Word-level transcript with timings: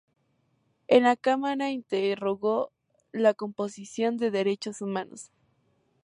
En 0.87 1.03
la 1.03 1.15
Cámara, 1.15 1.69
integró 1.69 2.71
la 3.11 3.35
Comisión 3.35 4.17
de 4.17 4.31
Derechos 4.31 4.81
Humanos. 4.81 5.29